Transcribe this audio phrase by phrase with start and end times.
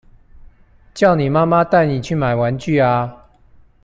[0.95, 3.29] 叫你媽媽帶你去買玩具啊